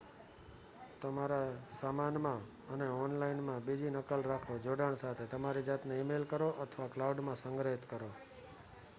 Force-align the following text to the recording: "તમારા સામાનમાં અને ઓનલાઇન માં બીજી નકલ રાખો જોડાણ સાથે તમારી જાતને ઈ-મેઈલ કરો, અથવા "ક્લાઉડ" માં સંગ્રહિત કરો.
"તમારા 1.01 1.49
સામાનમાં 1.73 2.39
અને 2.69 2.87
ઓનલાઇન 2.95 3.43
માં 3.43 3.67
બીજી 3.67 3.91
નકલ 3.91 4.25
રાખો 4.25 4.57
જોડાણ 4.63 4.97
સાથે 4.97 5.27
તમારી 5.27 5.63
જાતને 5.67 5.99
ઈ-મેઈલ 5.99 6.25
કરો, 6.27 6.47
અથવા 6.65 6.89
"ક્લાઉડ" 6.89 7.21
માં 7.21 7.37
સંગ્રહિત 7.37 7.85
કરો. 7.87 8.09